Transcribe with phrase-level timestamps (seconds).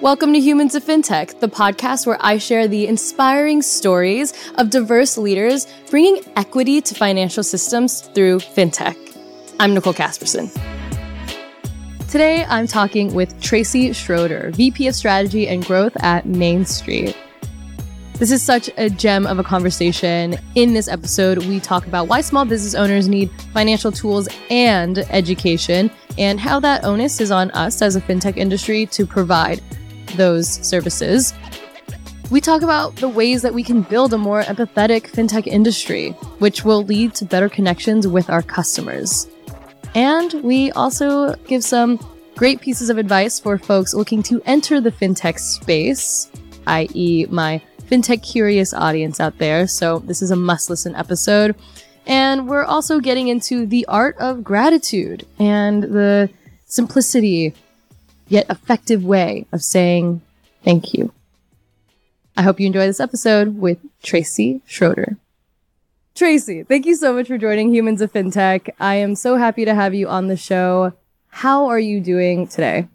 [0.00, 5.18] Welcome to Humans of FinTech, the podcast where I share the inspiring stories of diverse
[5.18, 8.96] leaders bringing equity to financial systems through FinTech.
[9.58, 10.52] I'm Nicole Casperson.
[12.08, 17.16] Today, I'm talking with Tracy Schroeder, VP of Strategy and Growth at Main Street.
[18.14, 20.36] This is such a gem of a conversation.
[20.54, 25.90] In this episode, we talk about why small business owners need financial tools and education,
[26.18, 29.60] and how that onus is on us as a fintech industry to provide
[30.18, 31.32] those services.
[32.30, 36.62] We talk about the ways that we can build a more empathetic fintech industry, which
[36.62, 39.26] will lead to better connections with our customers.
[39.94, 41.98] And we also give some
[42.36, 46.30] great pieces of advice for folks looking to enter the fintech space,
[46.66, 49.66] i.e., my fintech curious audience out there.
[49.66, 51.56] So, this is a must listen episode.
[52.06, 56.30] And we're also getting into the art of gratitude and the
[56.66, 57.54] simplicity
[58.28, 60.22] yet effective way of saying
[60.64, 61.12] thank you.
[62.36, 65.16] I hope you enjoy this episode with Tracy Schroeder.
[66.14, 68.70] Tracy, thank you so much for joining Humans of FinTech.
[68.80, 70.92] I am so happy to have you on the show.
[71.28, 72.88] How are you doing today?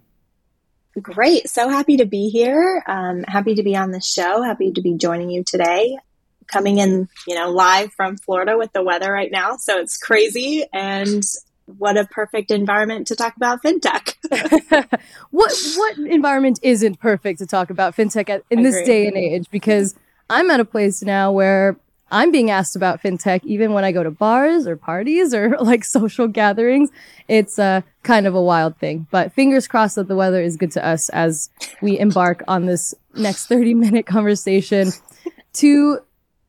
[1.00, 1.48] Great.
[1.48, 2.84] So happy to be here.
[2.86, 4.42] Um, happy to be on the show.
[4.42, 5.98] Happy to be joining you today.
[6.46, 9.56] Coming in, you know, live from Florida with the weather right now.
[9.56, 10.64] So it's crazy.
[10.72, 11.24] And
[11.66, 14.14] what a perfect environment to talk about fintech.
[15.30, 19.50] what what environment isn't perfect to talk about fintech at, in this day and age?
[19.50, 19.94] Because
[20.28, 21.76] I'm at a place now where
[22.10, 25.84] I'm being asked about fintech even when I go to bars or parties or like
[25.84, 26.90] social gatherings.
[27.28, 30.70] It's uh, kind of a wild thing, but fingers crossed that the weather is good
[30.72, 34.92] to us as we embark on this next 30 minute conversation.
[35.54, 36.00] to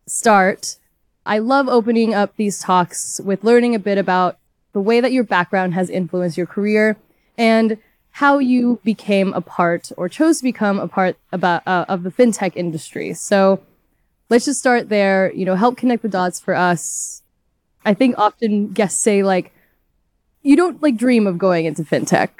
[0.07, 0.77] start,
[1.25, 4.37] I love opening up these talks with learning a bit about
[4.75, 6.97] the way that your background has influenced your career,
[7.37, 7.77] and
[8.11, 12.11] how you became a part or chose to become a part about uh, of the
[12.11, 13.13] fintech industry.
[13.13, 13.63] So
[14.29, 15.31] let's just start there.
[15.33, 17.21] You know, help connect the dots for us.
[17.85, 19.53] I think often guests say like,
[20.43, 22.31] you don't like dream of going into fintech.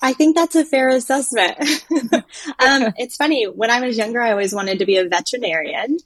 [0.00, 1.58] I think that's a fair assessment.
[1.90, 3.46] um, it's funny.
[3.46, 5.98] When I was younger, I always wanted to be a veterinarian.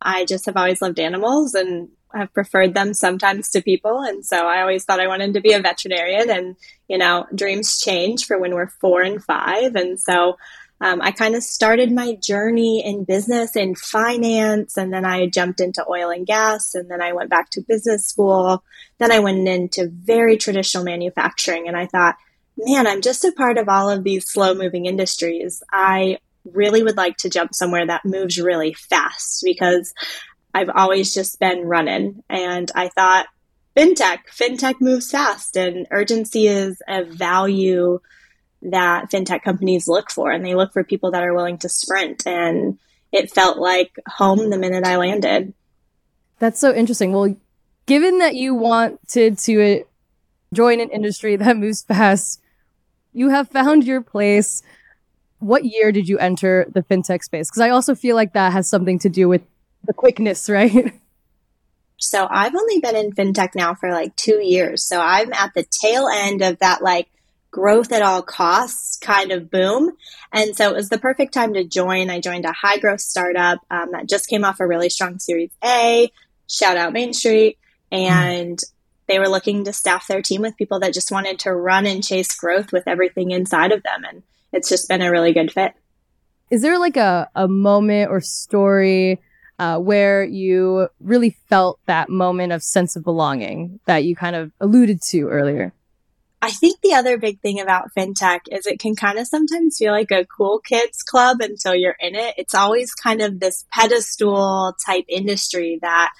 [0.00, 4.00] I just have always loved animals and have preferred them sometimes to people.
[4.00, 6.30] And so I always thought I wanted to be a veterinarian.
[6.30, 6.56] And,
[6.88, 9.74] you know, dreams change for when we're four and five.
[9.74, 10.36] And so
[10.80, 14.76] um, I kind of started my journey in business in finance.
[14.76, 16.74] And then I jumped into oil and gas.
[16.74, 18.62] And then I went back to business school.
[18.98, 21.68] Then I went into very traditional manufacturing.
[21.68, 22.16] And I thought,
[22.56, 25.62] man, I'm just a part of all of these slow moving industries.
[25.72, 29.92] I really would like to jump somewhere that moves really fast because
[30.54, 32.22] I've always just been running.
[32.28, 33.26] And I thought,
[33.76, 38.00] fintech, fintech moves fast, and urgency is a value
[38.62, 40.30] that fintech companies look for.
[40.30, 42.26] And they look for people that are willing to sprint.
[42.26, 42.78] And
[43.12, 45.54] it felt like home the minute I landed.
[46.38, 47.12] That's so interesting.
[47.12, 47.36] Well,
[47.86, 49.84] given that you wanted to uh,
[50.52, 52.40] join an industry that moves fast,
[53.12, 54.62] you have found your place.
[55.40, 57.48] What year did you enter the fintech space?
[57.48, 59.42] Because I also feel like that has something to do with
[59.84, 60.92] the quickness, right?
[61.98, 64.84] So I've only been in fintech now for like two years.
[64.84, 67.08] So I'm at the tail end of that like
[67.50, 69.90] growth at all costs kind of boom.
[70.32, 72.10] And so it was the perfect time to join.
[72.10, 75.50] I joined a high growth startup um, that just came off a really strong Series
[75.64, 76.10] A.
[76.48, 77.58] Shout out Main Street.
[77.90, 78.62] And
[79.08, 82.04] they were looking to staff their team with people that just wanted to run and
[82.04, 84.04] chase growth with everything inside of them.
[84.04, 84.22] And
[84.52, 85.72] it's just been a really good fit.
[86.50, 89.20] Is there like a, a moment or story
[89.58, 94.52] uh, where you really felt that moment of sense of belonging that you kind of
[94.60, 95.72] alluded to earlier?
[96.40, 99.92] I think the other big thing about fintech is it can kind of sometimes feel
[99.92, 102.34] like a cool kids club until you're in it.
[102.38, 106.12] It's always kind of this pedestal type industry that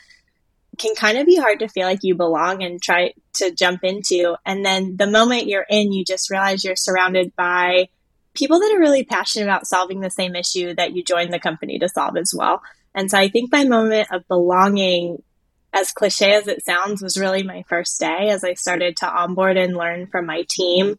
[0.77, 4.37] can kind of be hard to feel like you belong and try to jump into.
[4.45, 7.89] And then the moment you're in, you just realize you're surrounded by
[8.35, 11.79] people that are really passionate about solving the same issue that you joined the company
[11.79, 12.63] to solve as well.
[12.95, 15.23] And so I think my moment of belonging,
[15.73, 19.57] as cliche as it sounds, was really my first day as I started to onboard
[19.57, 20.99] and learn from my team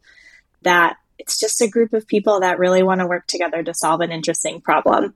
[0.62, 4.00] that it's just a group of people that really want to work together to solve
[4.00, 5.14] an interesting problem.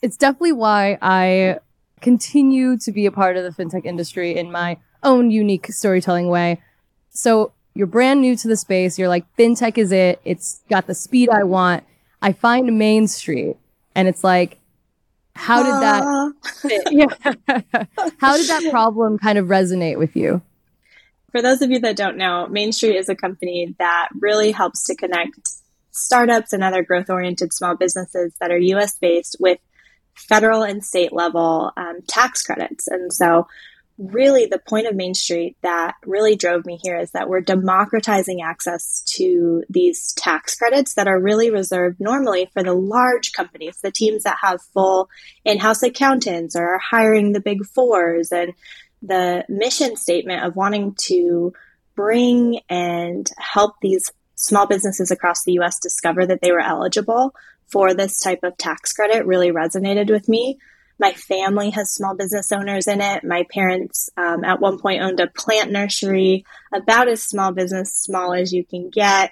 [0.00, 1.58] It's definitely why I
[2.00, 6.62] continue to be a part of the fintech industry in my own unique storytelling way.
[7.10, 8.98] So you're brand new to the space.
[8.98, 10.20] You're like, fintech is it.
[10.24, 11.84] It's got the speed I want.
[12.22, 13.56] I find Main Street
[13.94, 14.57] and it's like,
[15.38, 16.34] how did that?
[16.90, 17.06] Yeah.
[18.18, 20.42] how did that problem kind of resonate with you?
[21.30, 24.84] For those of you that don't know, Main Street is a company that really helps
[24.86, 25.38] to connect
[25.92, 29.58] startups and other growth oriented small businesses that are US based with
[30.14, 32.88] federal and state level um, tax credits.
[32.88, 33.46] And so
[33.98, 38.40] really the point of Main Street that really drove me here is that we're democratizing
[38.42, 43.90] access to these tax credits that are really reserved normally for the large companies, the
[43.90, 45.08] teams that have full
[45.44, 48.30] in house accountants or are hiring the big fours.
[48.30, 48.54] And
[49.02, 51.52] the mission statement of wanting to
[51.94, 57.34] bring and help these small businesses across the US discover that they were eligible
[57.66, 60.58] for this type of tax credit really resonated with me.
[60.98, 63.22] My family has small business owners in it.
[63.22, 68.34] My parents um, at one point owned a plant nursery, about as small business small
[68.34, 69.30] as you can get.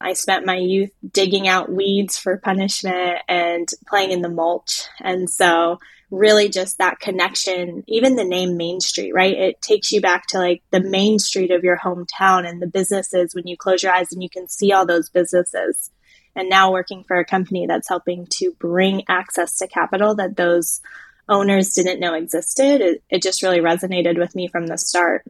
[0.00, 4.82] I spent my youth digging out weeds for punishment and playing in the mulch.
[5.00, 5.78] And so,
[6.10, 9.36] really, just that connection, even the name Main Street, right?
[9.36, 13.34] It takes you back to like the main street of your hometown and the businesses
[13.34, 15.90] when you close your eyes and you can see all those businesses
[16.36, 20.80] and now working for a company that's helping to bring access to capital that those
[21.28, 22.80] owners didn't know existed.
[22.80, 25.24] It, it just really resonated with me from the start.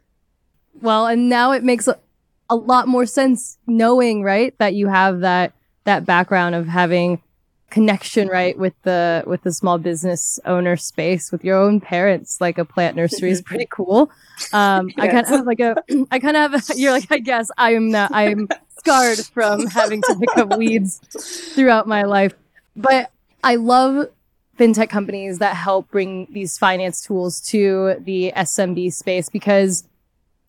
[0.81, 1.99] Well, and now it makes a,
[2.51, 5.53] a lot more sense knowing, right, that you have that
[5.85, 7.21] that background of having
[7.71, 12.57] connection right with the with the small business owner space with your own parents like
[12.57, 14.11] a plant nursery is pretty cool
[14.53, 14.99] um yes.
[14.99, 15.75] i kind of have like a
[16.13, 18.47] i kind of have a, you're like i guess i'm not i'm
[18.85, 21.01] scarred from having to pick up weeds
[21.55, 22.35] throughout my life.
[22.77, 23.11] But
[23.43, 24.09] I love
[24.59, 29.85] fintech companies that help bring these finance tools to the SMB space because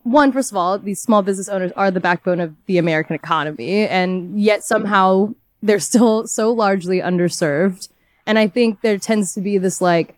[0.04, 3.88] one, first of all, these small business owners are the backbone of the American economy,
[3.88, 5.34] and yet somehow
[5.66, 7.90] they're still so largely underserved.
[8.26, 10.16] And I think there tends to be this like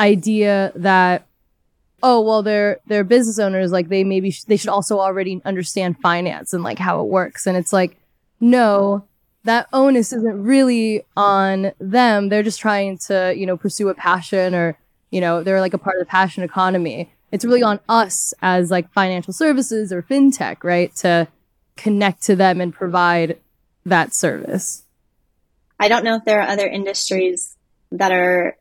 [0.00, 1.26] idea that
[2.02, 5.96] oh well they're they're business owners like they maybe sh- they should also already understand
[6.00, 7.46] finance and like how it works.
[7.46, 7.96] And it's like
[8.40, 9.04] no
[9.44, 12.28] that onus isn't really on them.
[12.28, 14.78] They're just trying to you know pursue a passion or
[15.10, 17.12] you know they're like a part of the passion economy.
[17.32, 21.26] It's really on us as like financial services or fintech right to
[21.76, 23.38] connect to them and provide
[23.84, 24.83] that service
[25.78, 27.56] i don't know if there are other industries
[27.90, 28.56] that are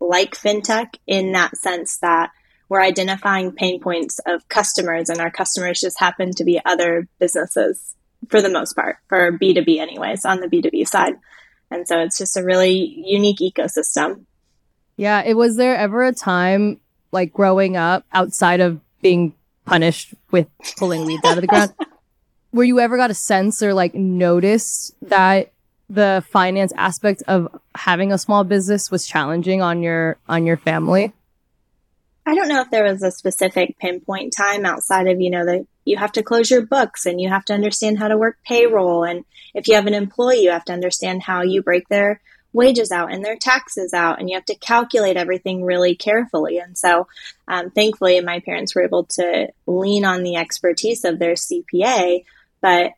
[0.00, 2.30] like fintech in that sense that
[2.72, 7.94] we're identifying pain points of customers, and our customers just happen to be other businesses
[8.30, 11.16] for the most part, for B2B, anyways, on the B2B side.
[11.70, 14.24] And so it's just a really unique ecosystem.
[14.96, 15.22] Yeah.
[15.22, 16.80] It was there ever a time
[17.10, 19.34] like growing up outside of being
[19.66, 20.48] punished with
[20.78, 21.74] pulling weeds out of the ground?
[22.52, 25.52] Where you ever got a sense or like noticed that
[25.92, 31.12] the finance aspect of having a small business was challenging on your on your family?
[32.24, 35.66] I don't know if there was a specific pinpoint time outside of, you know, that
[35.84, 39.04] you have to close your books and you have to understand how to work payroll.
[39.04, 39.24] And
[39.54, 42.20] if you have an employee, you have to understand how you break their
[42.52, 44.20] wages out and their taxes out.
[44.20, 46.58] And you have to calculate everything really carefully.
[46.58, 47.08] And so,
[47.48, 52.24] um, thankfully, my parents were able to lean on the expertise of their CPA.
[52.60, 52.92] But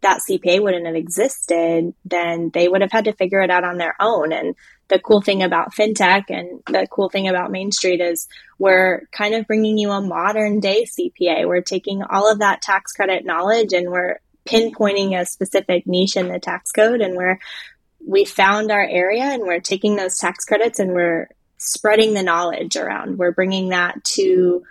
[0.00, 3.78] that CPA wouldn't have existed, then they would have had to figure it out on
[3.78, 4.32] their own.
[4.32, 4.54] And
[4.88, 8.28] the cool thing about fintech and the cool thing about Main Street is
[8.58, 11.46] we're kind of bringing you a modern day CPA.
[11.46, 16.28] We're taking all of that tax credit knowledge and we're pinpointing a specific niche in
[16.28, 17.38] the tax code and we're
[18.06, 22.76] we found our area and we're taking those tax credits and we're spreading the knowledge
[22.76, 23.18] around.
[23.18, 24.62] We're bringing that to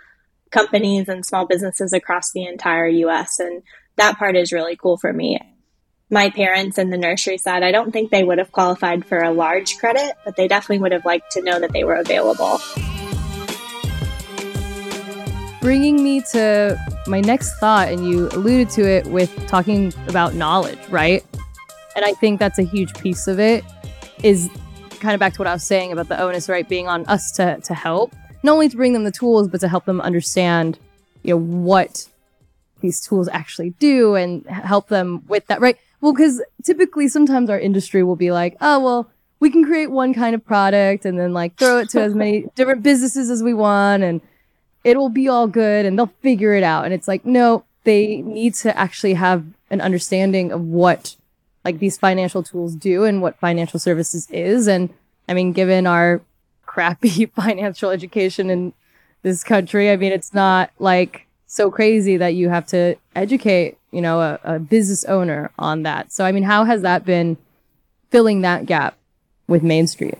[0.50, 3.62] companies and small businesses across the entire US and
[3.98, 5.38] that part is really cool for me
[6.10, 9.30] my parents and the nursery side, I don't think they would have qualified for a
[9.30, 12.60] large credit, but they definitely would have liked to know that they were available.
[15.60, 20.78] Bringing me to my next thought, and you alluded to it with talking about knowledge,
[20.88, 21.24] right?
[21.94, 23.64] And I think that's a huge piece of it,
[24.22, 24.48] is
[25.00, 26.66] kind of back to what I was saying about the onus, right?
[26.66, 29.68] Being on us to, to help, not only to bring them the tools, but to
[29.68, 30.78] help them understand,
[31.22, 32.08] you know, what
[32.80, 35.76] these tools actually do and help them with that, right?
[36.00, 40.14] Well, because typically sometimes our industry will be like, oh, well, we can create one
[40.14, 43.54] kind of product and then like throw it to as many different businesses as we
[43.54, 44.20] want and
[44.84, 46.84] it'll be all good and they'll figure it out.
[46.84, 51.16] And it's like, no, they need to actually have an understanding of what
[51.64, 54.66] like these financial tools do and what financial services is.
[54.66, 54.92] And
[55.28, 56.22] I mean, given our
[56.66, 58.72] crappy financial education in
[59.22, 64.02] this country, I mean, it's not like so crazy that you have to educate, you
[64.02, 66.12] know, a, a business owner on that.
[66.12, 67.38] So, I mean, how has that been
[68.10, 68.96] filling that gap
[69.48, 70.18] with Main Street?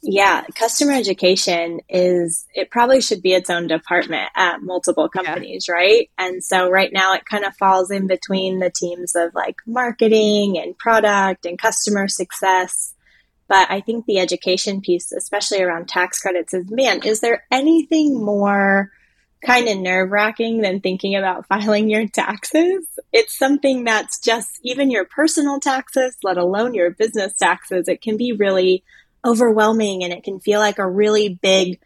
[0.00, 5.74] Yeah, customer education is, it probably should be its own department at multiple companies, yeah.
[5.74, 6.10] right?
[6.16, 10.58] And so right now it kind of falls in between the teams of like marketing
[10.58, 12.94] and product and customer success.
[13.48, 18.24] But I think the education piece, especially around tax credits, is man, is there anything
[18.24, 18.92] more
[19.44, 22.86] kind of nerve wracking than thinking about filing your taxes?
[23.12, 27.88] It's something that's just even your personal taxes, let alone your business taxes.
[27.88, 28.84] It can be really
[29.24, 31.80] overwhelming and it can feel like a really big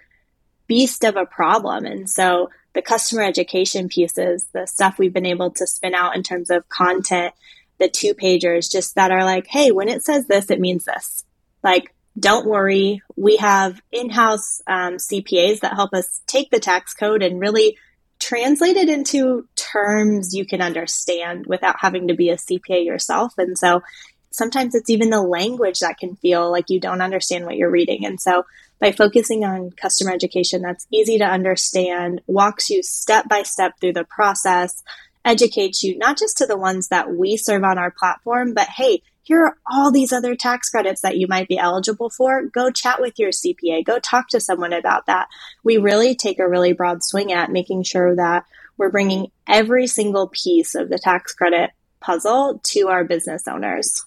[0.67, 1.85] beast of a problem.
[1.85, 6.23] And so the customer education pieces, the stuff we've been able to spin out in
[6.23, 7.35] terms of content,
[7.79, 11.25] the two pagers, just that are like, hey, when it says this, it means this.
[11.63, 13.03] Like, don't worry.
[13.17, 17.79] We have in house um, CPAs that help us take the tax code and really
[18.19, 23.33] translate it into terms you can understand without having to be a CPA yourself.
[23.39, 23.83] And so
[24.31, 28.07] sometimes it's even the language that can feel like you don't understand what you're reading.
[28.07, 28.45] And so
[28.79, 33.95] by focusing on customer education that's easy to understand, walks you step by step through
[33.95, 34.83] the process,
[35.25, 39.03] educates you not just to the ones that we serve on our platform, but hey,
[39.23, 42.45] here are all these other tax credits that you might be eligible for.
[42.47, 45.29] Go chat with your CPA, go talk to someone about that.
[45.65, 48.45] We really take a really broad swing at making sure that
[48.77, 54.05] we're bringing every single piece of the tax credit puzzle to our business owners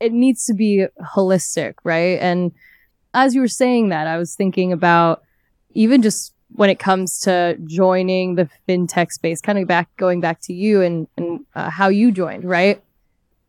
[0.00, 2.18] it needs to be holistic, right?
[2.20, 2.52] And
[3.14, 5.22] as you were saying that, I was thinking about
[5.70, 10.40] even just when it comes to joining the fintech space, kind of back going back
[10.42, 12.82] to you and and uh, how you joined, right?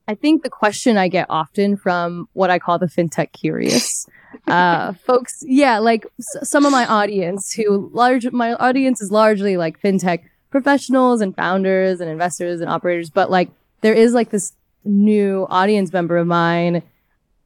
[0.10, 4.08] I think the question I get often from what I call the fintech curious
[4.48, 9.56] uh, folks, yeah, like s- some of my audience who large, my audience is largely
[9.56, 13.52] like fintech professionals and founders and investors and operators, but like
[13.82, 16.82] there is like this new audience member of mine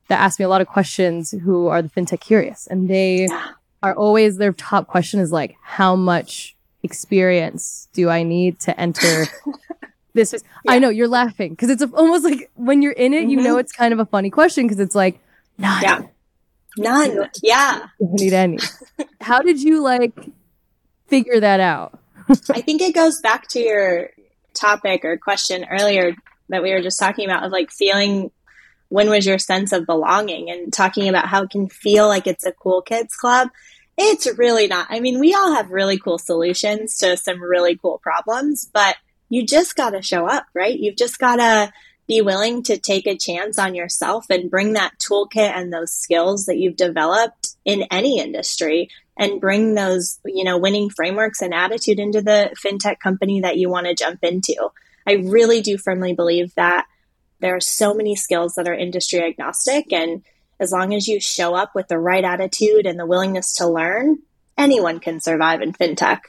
[0.08, 3.28] that asks me a lot of questions who are the fintech curious and they
[3.82, 9.26] are always their top question is like how much experience do i need to enter
[10.14, 10.72] this is yeah.
[10.72, 13.30] i know you're laughing because it's almost like when you're in it mm-hmm.
[13.30, 13.60] you know mm-hmm.
[13.60, 15.20] it's kind of a funny question because it's like
[15.58, 15.82] none.
[15.84, 16.02] Yeah.
[16.78, 17.30] None.
[17.42, 17.88] Yeah.
[18.00, 18.58] Need any.
[19.22, 20.14] How did you like
[21.08, 22.00] figure that out?
[22.50, 24.10] I think it goes back to your
[24.54, 26.16] topic or question earlier
[26.50, 28.32] that we were just talking about of like feeling
[28.90, 30.50] when was your sense of belonging?
[30.50, 33.50] And talking about how it can feel like it's a cool kids club
[33.96, 38.00] it's really not i mean we all have really cool solutions to some really cool
[38.02, 38.96] problems but
[39.34, 41.72] you just got to show up right you've just got to
[42.06, 46.46] be willing to take a chance on yourself and bring that toolkit and those skills
[46.46, 52.00] that you've developed in any industry and bring those you know winning frameworks and attitude
[52.00, 54.70] into the fintech company that you want to jump into
[55.06, 56.86] I really do firmly believe that
[57.40, 59.92] there are so many skills that are industry agnostic.
[59.92, 60.24] And
[60.60, 64.20] as long as you show up with the right attitude and the willingness to learn,
[64.58, 66.20] anyone can survive in fintech.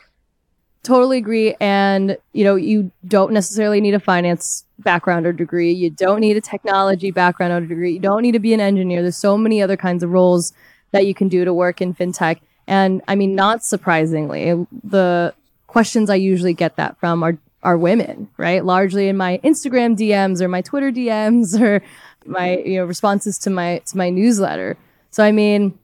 [0.84, 1.56] Totally agree.
[1.60, 5.72] And, you know, you don't necessarily need a finance background or degree.
[5.72, 7.94] You don't need a technology background or degree.
[7.94, 9.00] You don't need to be an engineer.
[9.00, 10.52] There's so many other kinds of roles
[10.92, 12.40] that you can do to work in fintech.
[12.66, 15.34] And I mean, not surprisingly, the
[15.66, 18.62] questions I usually get that from are are women, right?
[18.62, 21.82] Largely in my Instagram DMs or my Twitter DMs or
[22.26, 24.76] my you know responses to my to my newsletter.
[25.10, 25.78] So I mean,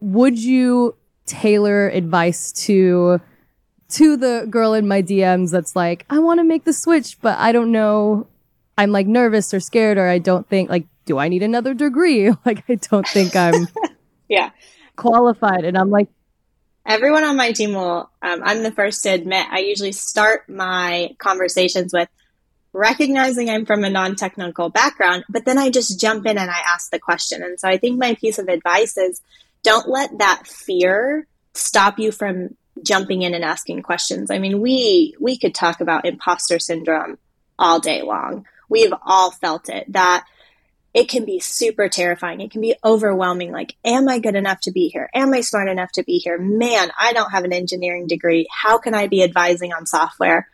[0.00, 0.94] would you
[1.24, 3.20] tailor advice to
[3.92, 7.38] to the girl in my DMs that's like, I want to make the switch, but
[7.38, 8.26] I don't know.
[8.76, 12.30] I'm like nervous or scared, or I don't think like, do I need another degree?
[12.44, 13.68] Like, I don't think I'm
[14.28, 14.50] yeah
[14.96, 15.64] qualified.
[15.64, 16.08] And I'm like,
[16.86, 21.14] everyone on my team will, um, I'm the first to admit, I usually start my
[21.18, 22.08] conversations with
[22.72, 26.60] recognizing I'm from a non technical background, but then I just jump in and I
[26.66, 27.42] ask the question.
[27.42, 29.20] And so I think my piece of advice is
[29.62, 34.30] don't let that fear stop you from jumping in and asking questions.
[34.30, 37.18] I mean, we we could talk about imposter syndrome
[37.58, 38.46] all day long.
[38.68, 40.24] We've all felt it that
[40.94, 42.40] it can be super terrifying.
[42.40, 43.50] It can be overwhelming.
[43.50, 45.08] Like, am I good enough to be here?
[45.14, 46.38] Am I smart enough to be here?
[46.38, 48.46] Man, I don't have an engineering degree.
[48.50, 50.48] How can I be advising on software?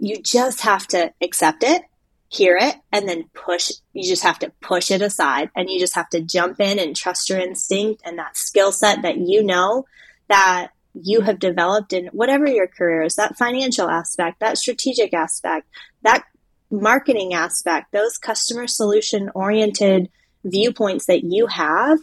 [0.00, 1.82] You just have to accept it,
[2.28, 3.70] hear it, and then push.
[3.92, 6.96] You just have to push it aside and you just have to jump in and
[6.96, 9.86] trust your instinct and that skill set that you know
[10.28, 15.66] that you have developed in whatever your career is that financial aspect, that strategic aspect,
[16.02, 16.24] that
[16.70, 20.08] marketing aspect, those customer solution oriented
[20.44, 21.98] viewpoints that you have,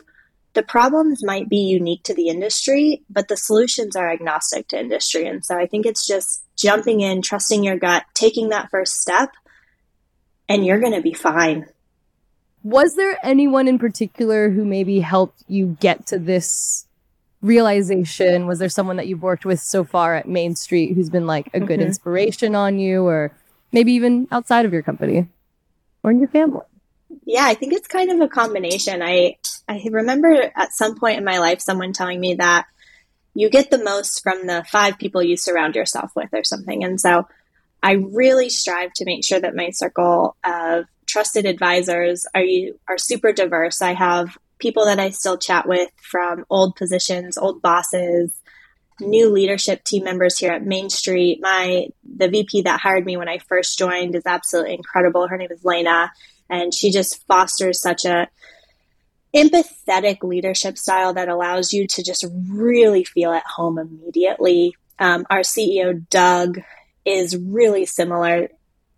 [0.53, 5.27] the problems might be unique to the industry, but the solutions are agnostic to industry.
[5.27, 9.31] And so I think it's just jumping in, trusting your gut, taking that first step,
[10.47, 11.67] and you're going to be fine.
[12.63, 16.85] Was there anyone in particular who maybe helped you get to this
[17.41, 18.47] realization?
[18.47, 21.49] Was there someone that you've worked with so far at Main Street who's been like
[21.53, 21.87] a good mm-hmm.
[21.87, 23.31] inspiration on you, or
[23.71, 25.27] maybe even outside of your company
[26.03, 26.61] or in your family?
[27.25, 29.01] Yeah, I think it's kind of a combination.
[29.01, 32.65] I I remember at some point in my life someone telling me that
[33.33, 36.83] you get the most from the five people you surround yourself with or something.
[36.83, 37.27] And so
[37.81, 42.97] I really strive to make sure that my circle of trusted advisors are you are
[42.97, 43.81] super diverse.
[43.81, 48.31] I have people that I still chat with from old positions, old bosses,
[48.99, 51.39] new leadership team members here at Main Street.
[51.41, 55.27] My the VP that hired me when I first joined is absolutely incredible.
[55.27, 56.11] Her name is Lena,
[56.49, 58.27] and she just fosters such a
[59.33, 64.75] empathetic leadership style that allows you to just really feel at home immediately.
[64.97, 66.59] Um, our CEO Doug
[67.05, 68.49] is really similar.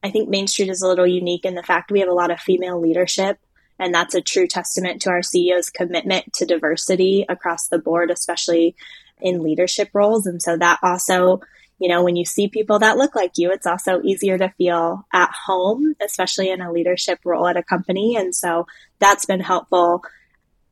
[0.04, 2.32] I think Main Street is a little unique in the fact we have a lot
[2.32, 3.38] of female leadership
[3.82, 8.76] and that's a true testament to our CEO's commitment to diversity across the board, especially
[9.20, 10.28] in leadership roles.
[10.28, 11.42] And so that also,
[11.80, 15.04] you know, when you see people that look like you, it's also easier to feel
[15.12, 18.16] at home, especially in a leadership role at a company.
[18.16, 18.68] And so
[19.00, 20.04] that's been helpful.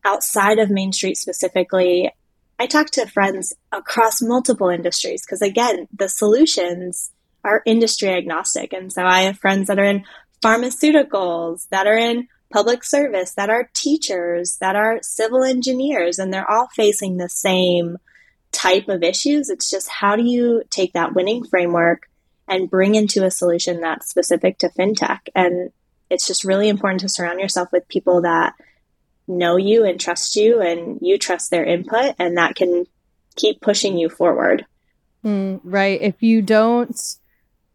[0.05, 2.11] Outside of Main Street specifically,
[2.59, 7.09] I talk to friends across multiple industries because, again, the solutions
[7.43, 8.71] are industry agnostic.
[8.71, 10.05] And so I have friends that are in
[10.43, 16.49] pharmaceuticals, that are in public service, that are teachers, that are civil engineers, and they're
[16.49, 17.97] all facing the same
[18.51, 19.49] type of issues.
[19.49, 22.09] It's just how do you take that winning framework
[22.47, 25.19] and bring into a solution that's specific to fintech?
[25.35, 25.71] And
[26.09, 28.55] it's just really important to surround yourself with people that
[29.27, 32.85] know you and trust you and you trust their input and that can
[33.35, 34.65] keep pushing you forward.
[35.23, 36.01] Mm, right.
[36.01, 36.99] If you don't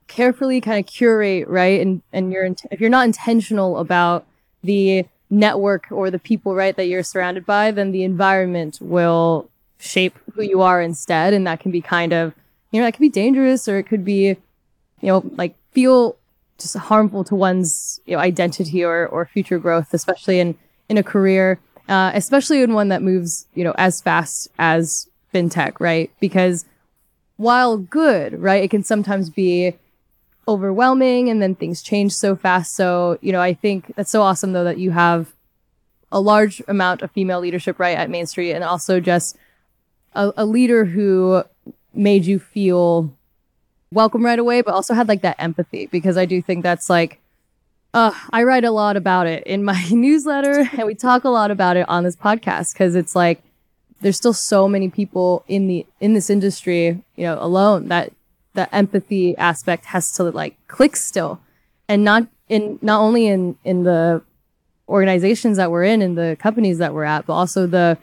[0.09, 4.27] carefully kind of curate, right, and and you're in- if you're not intentional about
[4.65, 10.19] the network or the people, right, that you're surrounded by, then the environment will shape
[10.35, 11.33] who you are instead.
[11.35, 12.35] And that can be kind of,
[12.71, 14.37] you know, that could be dangerous or it could be,
[15.01, 16.17] you know, like feel
[16.59, 20.57] just harmful to one's, you know, identity or, or future growth, especially in,
[20.89, 25.81] in a career, uh, especially in one that moves, you know, as fast as fintech,
[25.81, 26.11] right?
[26.21, 26.65] Because
[27.37, 29.75] while good, right, it can sometimes be
[30.47, 32.75] overwhelming and then things change so fast.
[32.75, 35.33] So, you know, I think that's so awesome though that you have
[36.13, 39.37] a large amount of female leadership right at Main Street and also just
[40.15, 41.43] a, a leader who
[41.93, 43.13] made you feel
[43.93, 47.21] welcome right away, but also had like that empathy because I do think that's like,
[47.93, 51.51] uh, I write a lot about it in my newsletter and we talk a lot
[51.51, 53.43] about it on this podcast because it's like
[54.01, 58.13] there's still so many people in the in this industry, you know, alone that
[58.55, 61.41] the empathy aspect has to like click still.
[61.89, 64.23] And not in not only in in the
[64.89, 67.97] organizations that we're in and the companies that we're at but also the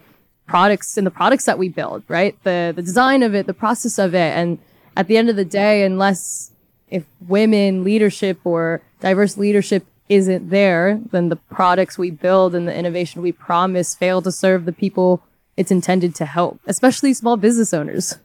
[0.47, 2.35] products and the products that we build right?
[2.43, 4.37] The the design of it the process of it.
[4.37, 4.59] And
[4.95, 6.51] at the end of the day unless
[6.89, 12.75] if women leadership or diverse leadership isn't there then the products we build and the
[12.75, 15.23] innovation we promise fail to serve the people
[15.55, 18.17] it's intended to help especially small business owners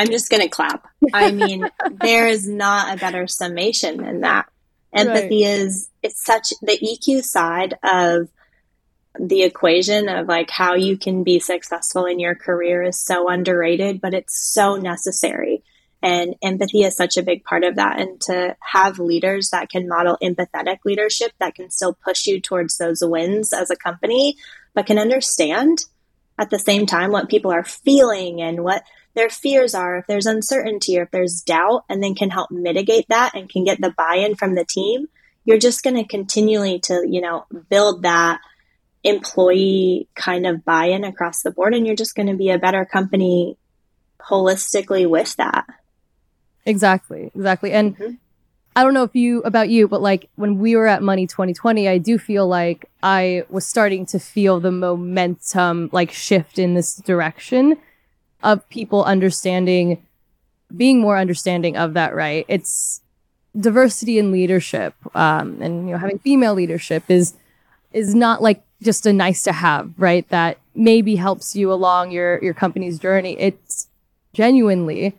[0.00, 0.88] I'm just going to clap.
[1.12, 1.68] I mean,
[2.00, 4.48] there is not a better summation than that.
[4.94, 5.58] Empathy right.
[5.58, 8.30] is, it's such the EQ side of
[9.18, 14.00] the equation of like how you can be successful in your career is so underrated,
[14.00, 15.62] but it's so necessary.
[16.02, 18.00] And empathy is such a big part of that.
[18.00, 22.78] And to have leaders that can model empathetic leadership that can still push you towards
[22.78, 24.38] those wins as a company,
[24.72, 25.84] but can understand
[26.38, 28.82] at the same time what people are feeling and what
[29.20, 33.06] their fears are, if there's uncertainty or if there's doubt, and then can help mitigate
[33.10, 35.08] that and can get the buy in from the team,
[35.44, 38.40] you're just going to continually to, you know, build that
[39.04, 41.74] employee kind of buy in across the board.
[41.74, 43.58] And you're just going to be a better company
[44.20, 45.66] holistically with that.
[46.64, 47.30] Exactly.
[47.34, 47.72] Exactly.
[47.72, 48.14] And mm-hmm.
[48.74, 51.88] I don't know if you about you, but like when we were at Money 2020,
[51.88, 56.96] I do feel like I was starting to feel the momentum like shift in this
[56.96, 57.76] direction
[58.42, 60.04] of people understanding,
[60.76, 62.44] being more understanding of that, right?
[62.48, 63.00] It's
[63.58, 67.34] diversity in leadership, um, and you know, having female leadership is
[67.92, 70.28] is not like just a nice to have, right?
[70.28, 73.36] That maybe helps you along your your company's journey.
[73.38, 73.88] It's
[74.32, 75.14] genuinely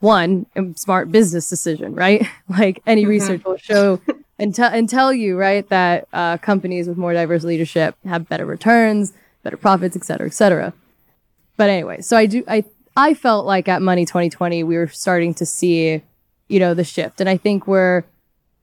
[0.00, 2.26] one a smart business decision, right?
[2.48, 3.10] like any mm-hmm.
[3.10, 4.00] research will show
[4.38, 8.44] and, tell and tell you, right, that uh, companies with more diverse leadership have better
[8.44, 10.72] returns, better profits, et cetera, et cetera.
[11.56, 12.64] But anyway, so I do I
[12.96, 16.02] I felt like at Money 2020 we were starting to see,
[16.48, 17.20] you know, the shift.
[17.20, 18.04] And I think we're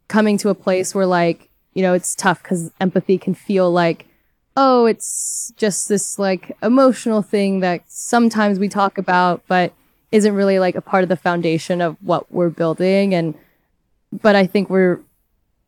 [0.08, 4.06] coming to a place where like you know, it's tough because empathy can feel like,
[4.58, 9.74] oh, it's just this like emotional thing that sometimes we talk about, but
[10.12, 13.14] isn't really like a part of the foundation of what we're building.
[13.14, 13.36] And,
[14.12, 15.00] but I think we're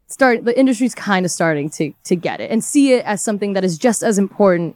[0.08, 3.54] start, the industry's kind of starting to, to get it and see it as something
[3.54, 4.76] that is just as important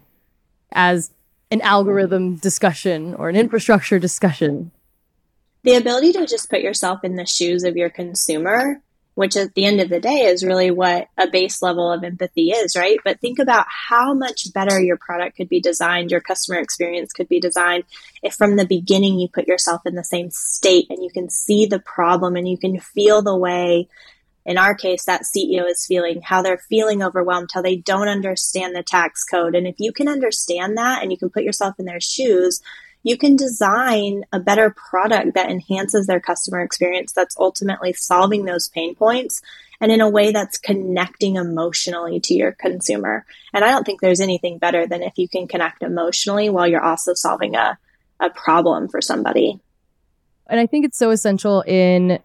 [0.71, 1.11] as
[1.51, 4.71] an algorithm discussion or an infrastructure discussion.
[5.63, 8.81] The ability to just put yourself in the shoes of your consumer
[9.17, 12.51] which at the end of the day is really what a base level of empathy
[12.51, 12.99] is, right?
[13.03, 17.27] But think about how much better your product could be designed, your customer experience could
[17.27, 17.85] be designed
[18.21, 21.65] if from the beginning you put yourself in the same state and you can see
[21.65, 23.87] the problem and you can feel the way
[24.47, 28.73] in our case, that CEO is feeling, how they're feeling overwhelmed, how they don't understand
[28.73, 29.55] the tax code.
[29.55, 32.61] And if you can understand that and you can put yourself in their shoes,
[33.03, 38.69] you can design a better product that enhances their customer experience that's ultimately solving those
[38.69, 39.41] pain points
[39.81, 43.25] and in a way that's connecting emotionally to your consumer.
[43.53, 46.83] And I don't think there's anything better than if you can connect emotionally while you're
[46.83, 47.77] also solving a,
[48.21, 49.59] a problem for somebody.
[50.49, 52.19] And I think it's so essential in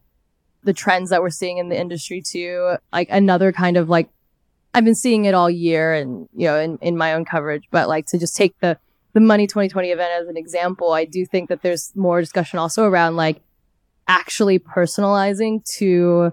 [0.65, 2.77] the trends that we're seeing in the industry too.
[2.93, 4.09] Like another kind of like,
[4.75, 7.89] I've been seeing it all year and, you know, in, in my own coverage, but
[7.89, 8.79] like to just take the
[9.13, 12.85] the Money 2020 event as an example, I do think that there's more discussion also
[12.85, 13.43] around like
[14.09, 16.33] actually personalizing to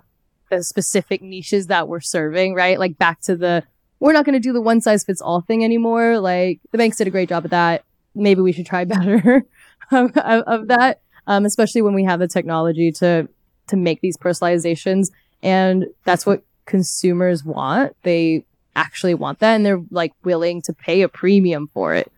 [0.49, 2.79] the specific niches that we're serving, right?
[2.79, 3.63] Like back to the,
[3.99, 6.19] we're not going to do the one size fits all thing anymore.
[6.19, 7.83] Like the banks did a great job at that.
[8.15, 9.45] Maybe we should try better
[9.91, 11.01] of, of, that.
[11.27, 13.27] Um, especially when we have the technology to,
[13.69, 15.12] to make these personalizations.
[15.41, 17.95] And that's what consumers want.
[18.03, 22.12] They actually want that and they're like willing to pay a premium for it.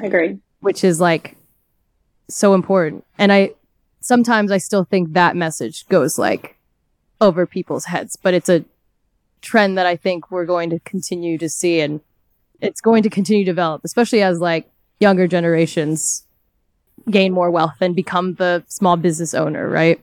[0.00, 0.40] Agreed.
[0.60, 1.36] Which is like
[2.28, 3.04] so important.
[3.18, 3.52] And I
[4.00, 6.56] sometimes I still think that message goes like
[7.20, 8.64] over people's heads, but it's a
[9.40, 12.00] trend that I think we're going to continue to see and
[12.60, 16.24] it's going to continue to develop, especially as like younger generations
[17.10, 20.00] gain more wealth and become the small business owner, right?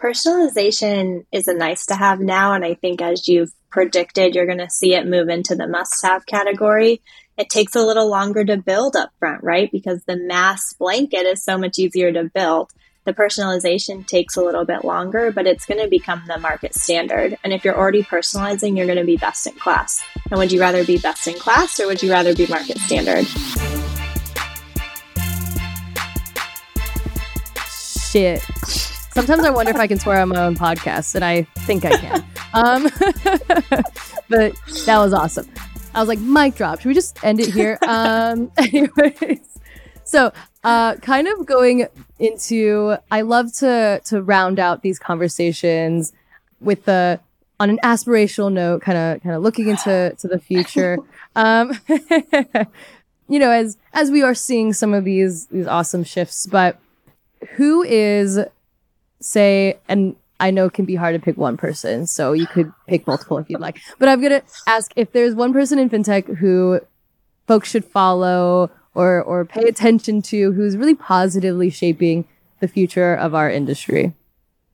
[0.00, 2.52] Personalization is a nice to have now.
[2.52, 6.04] And I think as you've predicted, you're going to see it move into the must
[6.04, 7.00] have category
[7.36, 9.70] it takes a little longer to build up front, right?
[9.70, 12.72] Because the mass blanket is so much easier to build.
[13.04, 17.36] The personalization takes a little bit longer, but it's going to become the market standard.
[17.44, 20.02] And if you're already personalizing, you're going to be best in class.
[20.30, 23.26] And would you rather be best in class or would you rather be market standard?
[28.10, 28.95] Shit.
[29.16, 31.96] Sometimes I wonder if I can swear on my own podcast, and I think I
[31.96, 32.24] can.
[32.52, 32.82] um,
[34.28, 34.52] but
[34.84, 35.48] that was awesome.
[35.94, 36.80] I was like, mic drop.
[36.80, 37.78] Should we just end it here?
[37.88, 39.58] um, anyways,
[40.04, 41.86] so uh, kind of going
[42.18, 46.12] into, I love to to round out these conversations
[46.60, 47.18] with the
[47.58, 50.98] on an aspirational note, kind of kind of looking into to the future.
[51.36, 51.78] Um,
[53.28, 56.78] you know, as as we are seeing some of these these awesome shifts, but
[57.56, 58.38] who is
[59.20, 62.72] say and I know it can be hard to pick one person, so you could
[62.86, 63.80] pick multiple if you'd like.
[63.98, 66.80] But I'm gonna ask if there's one person in fintech who
[67.46, 72.26] folks should follow or or pay attention to who's really positively shaping
[72.60, 74.14] the future of our industry.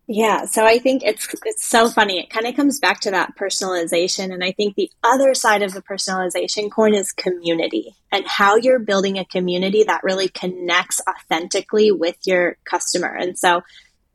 [0.09, 2.19] Yeah, so I think it's it's so funny.
[2.19, 5.75] It kind of comes back to that personalization and I think the other side of
[5.75, 11.93] the personalization coin is community and how you're building a community that really connects authentically
[11.93, 13.15] with your customer.
[13.15, 13.63] And so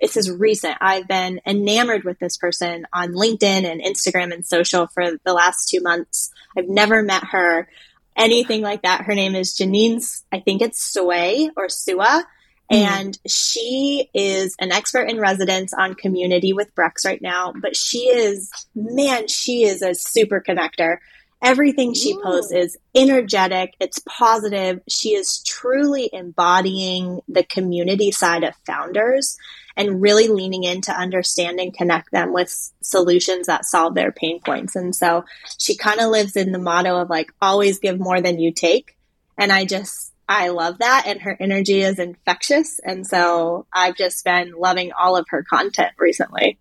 [0.02, 0.78] this is recent.
[0.80, 5.70] I've been enamored with this person on LinkedIn and Instagram and social for the last
[5.70, 6.32] two months.
[6.58, 7.68] I've never met her,
[8.16, 9.02] anything like that.
[9.02, 12.24] Her name is Janine, I think it's Sway or Sua.
[12.72, 12.78] Mm.
[12.78, 18.00] And she is an expert in residence on community with Brex right now, but she
[18.00, 20.98] is, man, she is a super connector.
[21.42, 22.22] Everything she Ooh.
[22.24, 24.82] posts is energetic, it's positive.
[24.90, 29.38] She is truly embodying the community side of founders
[29.76, 34.42] and really leaning in to understand and connect them with solutions that solve their pain
[34.44, 34.76] points.
[34.76, 35.24] And so
[35.60, 38.98] she kind of lives in the motto of like, always give more than you take.
[39.38, 41.04] And I just, I love that.
[41.06, 42.80] And her energy is infectious.
[42.84, 46.58] And so I've just been loving all of her content recently.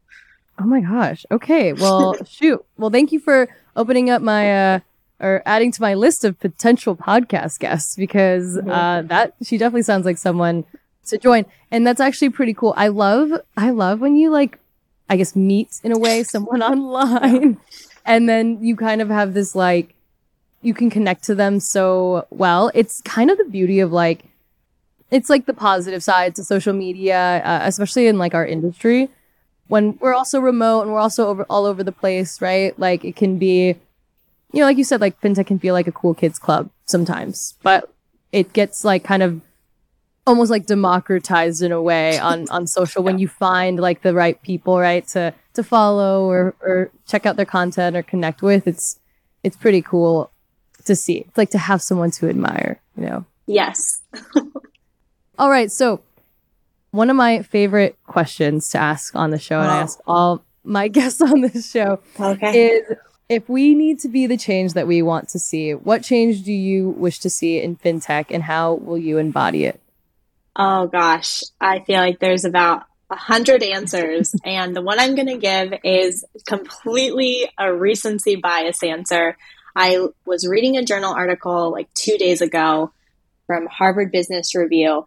[0.60, 1.24] Oh my gosh.
[1.30, 1.72] Okay.
[1.72, 2.62] Well, shoot.
[2.76, 4.80] Well, thank you for opening up my, uh,
[5.20, 8.70] or adding to my list of potential podcast guests because mm-hmm.
[8.70, 10.64] uh, that she definitely sounds like someone
[11.06, 11.46] to join.
[11.70, 12.74] And that's actually pretty cool.
[12.76, 14.58] I love, I love when you like,
[15.08, 17.58] I guess meet in a way someone online
[18.04, 19.94] and then you kind of have this like,
[20.62, 22.70] you can connect to them so well.
[22.74, 24.24] It's kind of the beauty of like,
[25.10, 29.08] it's like the positive side to social media, uh, especially in like our industry.
[29.68, 32.78] When we're also remote and we're also over all over the place, right?
[32.78, 33.76] Like it can be,
[34.52, 37.54] you know, like you said, like fintech can feel like a cool kids club sometimes,
[37.62, 37.92] but
[38.32, 39.40] it gets like kind of
[40.26, 44.40] almost like democratized in a way on on social when you find like the right
[44.42, 48.66] people, right, to to follow or or check out their content or connect with.
[48.66, 48.98] It's
[49.42, 50.30] it's pretty cool
[50.84, 51.18] to see.
[51.28, 53.24] It's like to have someone to admire, you know.
[53.46, 54.02] Yes.
[55.38, 56.00] all right, so
[56.96, 60.88] one of my favorite questions to ask on the show, and I ask all my
[60.96, 62.68] guests on this show, okay.
[62.68, 62.96] is
[63.28, 66.52] if we need to be the change that we want to see, what change do
[66.52, 69.80] you wish to see in fintech and how will you embody it?
[70.54, 75.28] Oh gosh, I feel like there's about a hundred answers, and the one I'm going
[75.28, 79.36] to give is completely a recency bias answer.
[79.74, 82.92] I was reading a journal article like two days ago
[83.46, 85.06] from Harvard Business Review,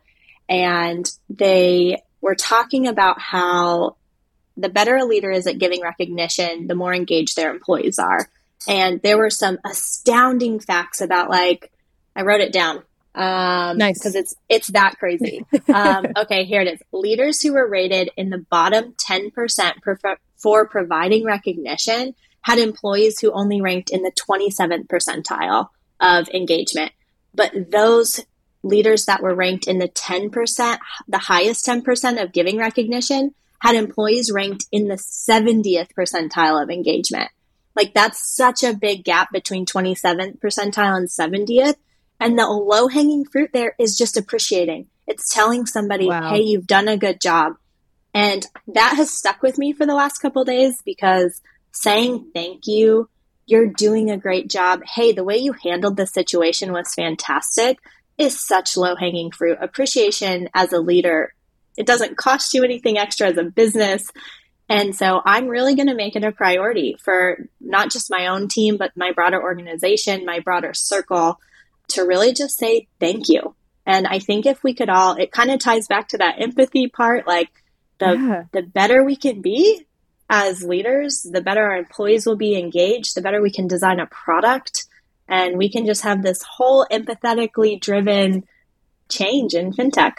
[0.50, 3.96] and they were talking about how
[4.58, 8.28] the better a leader is at giving recognition, the more engaged their employees are.
[8.68, 11.72] And there were some astounding facts about like
[12.16, 12.84] I wrote it down.
[13.16, 15.46] Um, nice because it's it's that crazy.
[15.74, 16.82] um, okay, here it is.
[16.92, 19.78] Leaders who were rated in the bottom ten percent
[20.38, 26.92] for providing recognition had employees who only ranked in the twenty seventh percentile of engagement.
[27.34, 28.20] But those
[28.64, 34.32] leaders that were ranked in the 10%, the highest 10% of giving recognition, had employees
[34.32, 37.30] ranked in the 70th percentile of engagement.
[37.76, 41.76] Like that's such a big gap between 27th percentile and 70th.
[42.20, 44.88] And the low hanging fruit there is just appreciating.
[45.08, 46.30] It's telling somebody, wow.
[46.30, 47.54] hey, you've done a good job.
[48.14, 51.42] And that has stuck with me for the last couple days because
[51.72, 53.10] saying thank you,
[53.46, 54.82] you're doing a great job.
[54.96, 57.80] Hey, the way you handled the situation was fantastic
[58.20, 59.58] is such low hanging fruit.
[59.62, 61.34] Appreciation as a leader,
[61.78, 64.06] it doesn't cost you anything extra as a business.
[64.68, 68.50] And so I'm really going to make it a priority for not just my own
[68.50, 71.40] team, but my broader organization, my broader circle
[71.90, 73.56] to really just say thank you.
[73.86, 76.88] And I think if we could all, it kind of ties back to that empathy
[76.88, 77.26] part.
[77.26, 77.50] Like
[78.00, 78.44] the, yeah.
[78.52, 79.88] the better we can be
[80.30, 84.06] as leaders, the better our employees will be engaged, the better we can design a
[84.06, 84.86] product
[85.30, 88.44] and we can just have this whole empathetically driven
[89.10, 90.14] change in fintech.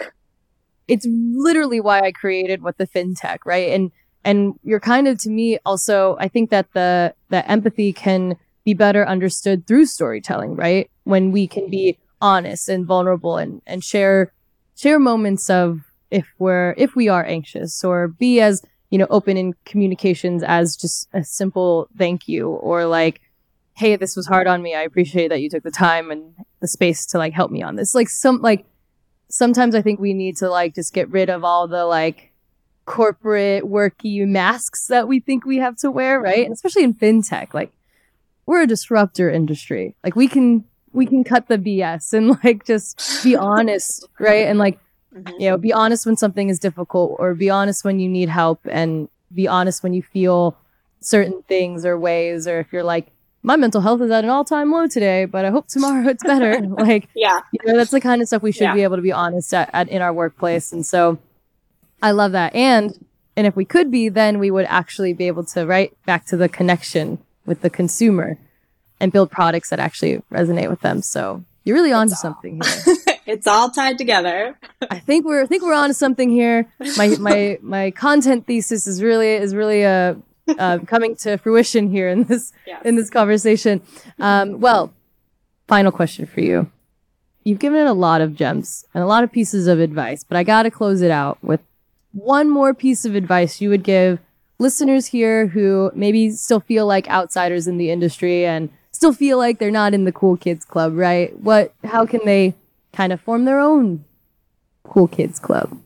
[0.89, 3.71] It's literally why I created what the fintech, right?
[3.71, 3.93] And
[4.25, 8.75] and you're kind of to me also I think that the the empathy can be
[8.75, 10.91] better understood through storytelling, right?
[11.05, 14.33] When we can be honest and vulnerable and and share
[14.77, 19.37] share moments of if we're if we are anxious or be as you know open
[19.37, 23.21] in communications as just a simple thank you or like
[23.81, 24.75] hey, this was hard on me.
[24.75, 27.77] I appreciate that you took the time and the space to like help me on
[27.77, 27.95] this.
[27.95, 28.67] Like some like
[29.31, 32.31] sometimes I think we need to like just get rid of all the like
[32.85, 36.45] corporate worky masks that we think we have to wear, right?
[36.45, 37.73] And especially in fintech, like
[38.45, 39.97] we're a disruptor industry.
[40.05, 44.47] Like we can we can cut the BS and like just be honest, right?
[44.47, 44.79] And like
[45.15, 45.41] mm-hmm.
[45.41, 48.61] you know, be honest when something is difficult or be honest when you need help
[48.71, 50.55] and be honest when you feel
[51.01, 53.07] certain things or ways or if you're like
[53.43, 56.23] my mental health is at an all time low today, but I hope tomorrow it's
[56.23, 56.61] better.
[56.79, 58.75] like, yeah, you know, that's the kind of stuff we should yeah.
[58.75, 60.73] be able to be honest at, at, in our workplace.
[60.73, 61.19] And so
[62.03, 62.55] I love that.
[62.55, 63.05] And,
[63.37, 66.37] and if we could be, then we would actually be able to write back to
[66.37, 68.39] the connection with the consumer
[69.01, 71.01] and build products that actually resonate with them.
[71.01, 72.97] So you're really onto something here.
[73.27, 74.59] it's all tied together.
[74.91, 76.71] I think we're I think we're onto something here.
[76.97, 80.17] My my my content thesis is really is really a
[80.59, 82.83] uh, coming to fruition here in this yes.
[82.85, 83.83] in this conversation.
[84.19, 84.93] Um, well,
[85.69, 86.71] final question for you.
[87.45, 90.37] You've given it a lot of gems and a lot of pieces of advice, but
[90.37, 91.61] I got to close it out with
[92.13, 94.19] one more piece of advice you would give
[94.59, 99.59] listeners here who maybe still feel like outsiders in the industry and still feel like
[99.59, 101.39] they're not in the cool kids club, right?
[101.41, 102.55] What how can they
[102.93, 104.05] kind of form their own
[104.85, 105.81] cool kids club?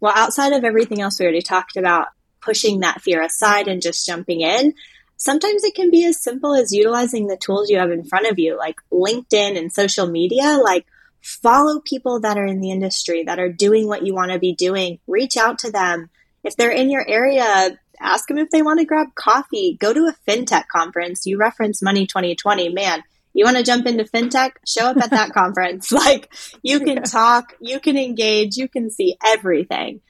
[0.00, 2.08] Well, outside of everything else we already talked about,
[2.40, 4.74] pushing that fear aside and just jumping in.
[5.16, 8.38] Sometimes it can be as simple as utilizing the tools you have in front of
[8.38, 10.58] you, like LinkedIn and social media.
[10.62, 10.86] Like,
[11.20, 14.54] follow people that are in the industry that are doing what you want to be
[14.54, 14.98] doing.
[15.06, 16.10] Reach out to them.
[16.44, 19.76] If they're in your area, ask them if they want to grab coffee.
[19.78, 21.26] Go to a fintech conference.
[21.26, 22.68] You reference Money 2020.
[22.70, 23.02] Man,
[23.34, 24.52] you want to jump into fintech?
[24.66, 25.92] Show up at that conference.
[25.98, 30.00] Like, you can talk, you can engage, you can see everything.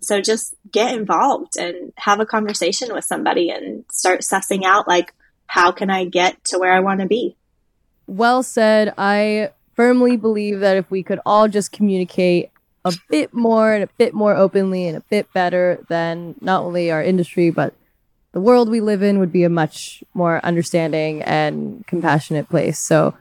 [0.00, 5.12] So just get involved and have a conversation with somebody and start sussing out like
[5.46, 7.36] how can I get to where I want to be.
[8.06, 8.94] Well said.
[8.96, 12.50] I firmly believe that if we could all just communicate
[12.84, 16.90] a bit more and a bit more openly and a bit better, then not only
[16.90, 17.74] our industry, but
[18.32, 22.78] the world we live in would be a much more understanding and compassionate place.
[22.78, 23.14] So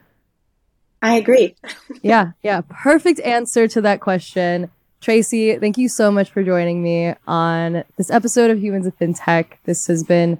[1.02, 1.56] I agree.
[2.02, 2.62] yeah, yeah.
[2.70, 4.70] Perfect answer to that question.
[5.00, 9.46] Tracy, thank you so much for joining me on this episode of Humans of FinTech.
[9.64, 10.40] This has been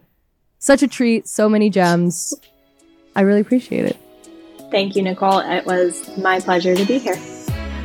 [0.60, 2.34] such a treat, so many gems.
[3.16, 3.98] I really appreciate it.
[4.72, 5.40] Thank you, Nicole.
[5.40, 7.16] It was my pleasure to be here.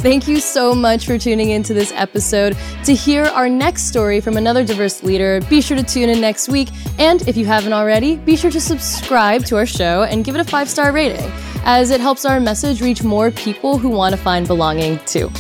[0.01, 2.57] Thank you so much for tuning into this episode.
[2.87, 6.49] To hear our next story from another diverse leader, be sure to tune in next
[6.49, 6.71] week.
[6.99, 10.41] And if you haven't already, be sure to subscribe to our show and give it
[10.41, 11.31] a five star rating,
[11.65, 15.31] as it helps our message reach more people who want to find belonging too.